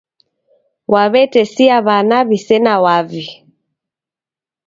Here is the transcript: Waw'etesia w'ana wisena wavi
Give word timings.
Waw'etesia 0.93 1.77
w'ana 1.85 2.17
wisena 2.27 2.73
wavi 2.83 3.23